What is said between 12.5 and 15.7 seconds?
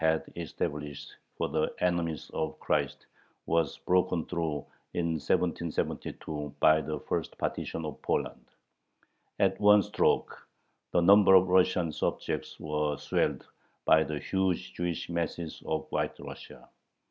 was swelled by the huge Jewish masses